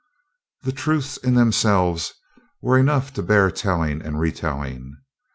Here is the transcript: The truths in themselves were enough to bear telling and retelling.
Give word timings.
The 0.63 0.71
truths 0.71 1.17
in 1.17 1.35
themselves 1.35 2.15
were 2.59 2.75
enough 2.79 3.13
to 3.13 3.21
bear 3.21 3.51
telling 3.51 4.01
and 4.01 4.19
retelling. 4.19 4.95